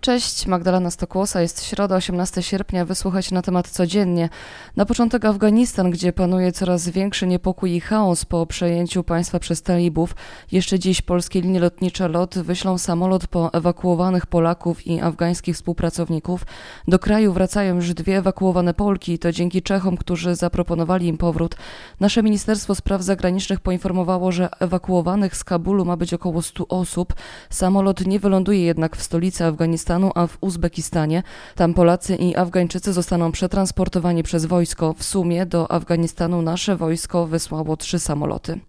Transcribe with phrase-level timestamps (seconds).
[0.00, 1.42] Cześć, Magdalena Stokłosa.
[1.42, 2.84] Jest środa, 18 sierpnia.
[2.84, 4.28] Wysłuchać na temat codziennie.
[4.76, 10.14] Na początek Afganistan, gdzie panuje coraz większy niepokój i chaos po przejęciu państwa przez talibów.
[10.52, 16.46] Jeszcze dziś polskie linie lotnicze LOT wyślą samolot po ewakuowanych Polaków i afgańskich współpracowników.
[16.88, 19.18] Do kraju wracają już dwie ewakuowane Polki.
[19.18, 21.56] To dzięki Czechom, którzy zaproponowali im powrót.
[22.00, 27.14] Nasze Ministerstwo Spraw Zagranicznych poinformowało, że ewakuowanych z Kabulu ma być około 100 osób.
[27.50, 31.22] Samolot nie wyląduje jednak w stolicy Afganistanu A w Uzbekistanie.
[31.54, 34.94] Tam Polacy i Afgańczycy zostaną przetransportowani przez wojsko.
[34.94, 38.60] W sumie do Afganistanu nasze wojsko wysłało trzy samoloty.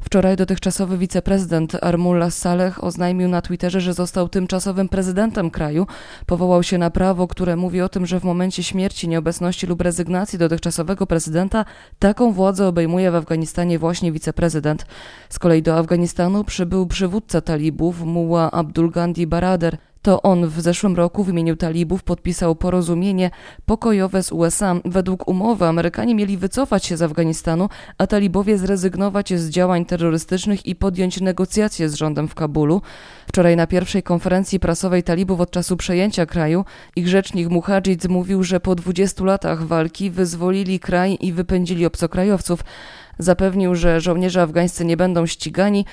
[0.00, 5.86] Wczoraj dotychczasowy wiceprezydent Armullah Saleh oznajmił na Twitterze, że został tymczasowym prezydentem kraju.
[6.26, 10.38] Powołał się na prawo, które mówi o tym, że w momencie śmierci, nieobecności lub rezygnacji
[10.38, 11.64] dotychczasowego prezydenta
[11.98, 14.86] taką władzę obejmuje w Afganistanie właśnie wiceprezydent.
[15.28, 19.78] Z kolei do Afganistanu przybył przywódca talibów Muła Abdul Gandhi Barader.
[20.02, 23.30] To on w zeszłym roku w imieniu talibów podpisał porozumienie
[23.66, 24.74] pokojowe z USA.
[24.84, 30.74] Według umowy Amerykanie mieli wycofać się z Afganistanu, a talibowie zrezygnować z działań terrorystycznych i
[30.74, 32.82] podjąć negocjacje z rządem w Kabulu.
[33.26, 36.64] Wczoraj na pierwszej konferencji prasowej talibów od czasu przejęcia kraju
[36.96, 42.64] ich rzecznik Muhadżid mówił, że po 20 latach walki wyzwolili kraj i wypędzili obcokrajowców.
[43.18, 45.84] Zapewnił, że żołnierze afgańscy nie będą ścigani,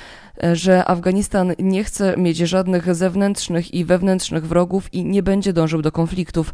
[0.44, 5.82] e, że Afganistan nie chce mieć żadnych zewnętrznych i wewnętrznych wrogów i nie będzie dążył
[5.82, 6.54] do konfliktów.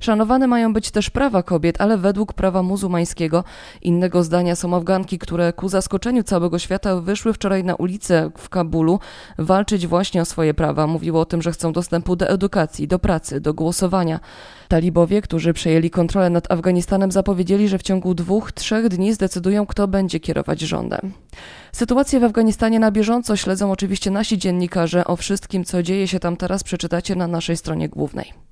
[0.00, 3.44] Szanowane mają być też prawa kobiet, ale według prawa muzułmańskiego.
[3.82, 9.00] Innego zdania są Afganki, które ku zaskoczeniu całego świata wyszły wczoraj na ulicę w Kabulu
[9.38, 10.86] walczyć właśnie o swoje prawa.
[10.86, 14.20] Mówiło o tym, że chcą dostępu do edukacji, do pracy, do głosowania.
[14.68, 19.88] Talibowie, którzy przejęli kontrolę nad Afganistanem, zapowiedzieli, że w ciągu dwóch, trzech dni zdecydują, kto
[19.88, 21.12] będzie kierować rządem.
[21.72, 25.04] Sytuację w Afganistanie na bieżąco śledzą oczywiście nasi dziennikarze.
[25.04, 28.47] O wszystkim, co dzieje się tam teraz, przeczytacie na naszej stronie głównej.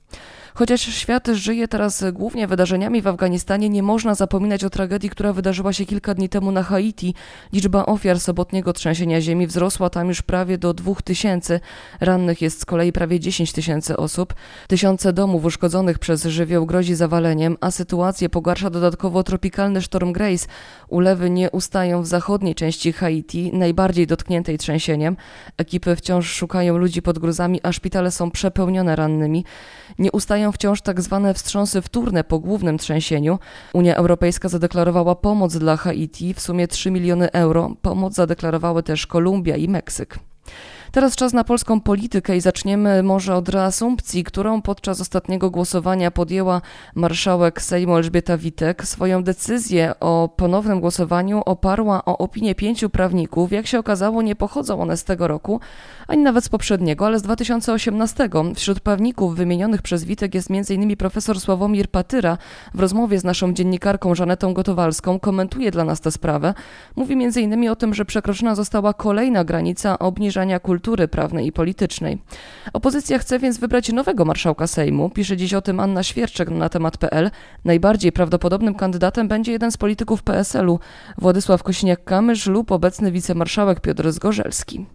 [0.59, 5.73] Chociaż świat żyje teraz głównie wydarzeniami w Afganistanie, nie można zapominać o tragedii, która wydarzyła
[5.73, 7.15] się kilka dni temu na Haiti.
[7.53, 11.61] Liczba ofiar sobotniego trzęsienia ziemi wzrosła tam już prawie do dwóch tysięcy.
[12.01, 14.35] Rannych jest z kolei prawie 10 tysięcy osób.
[14.69, 20.47] Tysiące domów uszkodzonych przez żywioł grozi zawaleniem, a sytuację pogarsza dodatkowo tropikalny sztorm Grace.
[20.89, 25.17] Ulewy nie ustają w zachodniej części Haiti, najbardziej dotkniętej trzęsieniem.
[25.57, 29.45] Ekipy wciąż szukają ludzi pod gruzami, a szpitale są przepełnione rannymi.
[29.99, 33.39] Nie ustają trwają wciąż tak zwane wstrząsy wtórne po głównym trzęsieniu.
[33.73, 37.71] Unia Europejska zadeklarowała pomoc dla Haiti w sumie 3 miliony euro.
[37.83, 40.19] Pomoc zadeklarowały też Kolumbia i Meksyk.
[40.93, 46.61] Teraz czas na polską politykę i zaczniemy może od reasumpcji, którą podczas ostatniego głosowania podjęła
[46.95, 48.85] marszałek Sejmu Elżbieta Witek.
[48.85, 53.53] Swoją decyzję o ponownym głosowaniu oparła o opinię pięciu prawników.
[53.53, 55.61] Jak się okazało, nie pochodzą one z tego roku,
[56.09, 58.29] ani nawet z poprzedniego, ale z 2018.
[58.55, 60.97] Wśród prawników wymienionych przez Witek jest m.in.
[60.97, 62.39] profesor Sławomir Patyra.
[62.75, 66.55] W rozmowie z naszą dziennikarką Żanetą Gotowalską komentuje dla nas tę sprawę.
[66.97, 67.69] Mówi m.in.
[67.69, 72.19] o tym, że przekroczona została kolejna granica obniżania kultury kultury prawnej i politycznej.
[72.73, 75.11] Opozycja chce więc wybrać nowego marszałka Sejmu.
[75.11, 77.31] Pisze dziś o tym Anna Świerczek na temat.pl.
[77.65, 80.79] Najbardziej prawdopodobnym kandydatem będzie jeden z polityków PSL-u,
[81.19, 84.87] Władysław Kośniak-Kamysz lub obecny wicemarszałek Piotr Zgorzelski.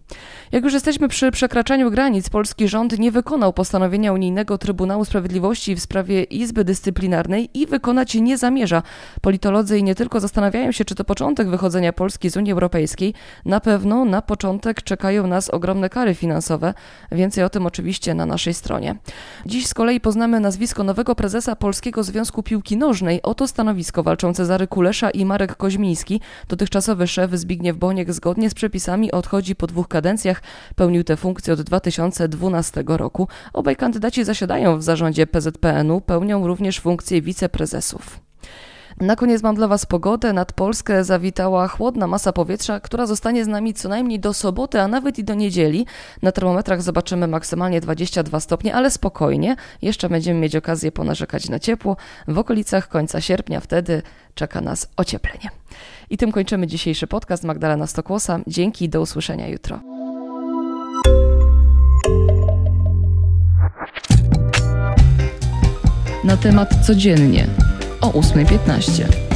[0.52, 5.80] Jak już jesteśmy przy przekraczaniu granic, polski rząd nie wykonał postanowienia Unijnego Trybunału Sprawiedliwości w
[5.80, 8.82] sprawie Izby Dyscyplinarnej i wykonać nie zamierza.
[9.20, 13.14] Politolodzy i nie tylko zastanawiają się, czy to początek wychodzenia Polski z Unii Europejskiej.
[13.44, 16.74] Na pewno na początek czekają nas ogromne ogromne kary finansowe.
[17.12, 18.96] Więcej o tym oczywiście na naszej stronie.
[19.46, 23.22] Dziś z kolei poznamy nazwisko nowego prezesa Polskiego Związku Piłki Nożnej.
[23.22, 26.20] Oto stanowisko walczą Cezary Kulesza i Marek Koźmiński.
[26.48, 30.42] Dotychczasowy szef Zbigniew Boniek zgodnie z przepisami odchodzi po dwóch kadencjach.
[30.76, 33.28] Pełnił tę funkcję od 2012 roku.
[33.52, 38.21] Obaj kandydaci zasiadają w zarządzie PZPN-u, pełnią również funkcję wiceprezesów.
[39.02, 40.32] Na koniec mam dla Was pogodę.
[40.32, 44.88] Nad Polskę zawitała chłodna masa powietrza, która zostanie z nami co najmniej do soboty, a
[44.88, 45.86] nawet i do niedzieli.
[46.22, 49.56] Na termometrach zobaczymy maksymalnie 22 stopnie, ale spokojnie.
[49.82, 51.96] Jeszcze będziemy mieć okazję ponarzekać na ciepło.
[52.28, 54.02] W okolicach końca sierpnia wtedy
[54.34, 55.50] czeka nas ocieplenie.
[56.10, 57.44] I tym kończymy dzisiejszy podcast.
[57.44, 58.40] Magdalena Stokłosa.
[58.46, 59.80] Dzięki, do usłyszenia jutro.
[66.24, 67.46] Na temat codziennie
[68.02, 69.31] o 8.15.